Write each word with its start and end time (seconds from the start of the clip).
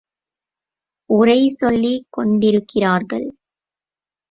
உரை 1.09 1.49
சொல்லிக் 1.49 2.07
கொண்டிருக்கிறார்கள். 2.09 3.27